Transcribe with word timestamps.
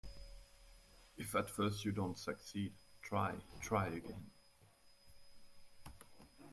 If 1.15 1.35
at 1.35 1.47
first 1.51 1.85
you 1.85 1.91
don't 1.91 2.17
succeed, 2.17 2.73
try, 3.03 3.35
try 3.61 3.85
again. 3.85 4.31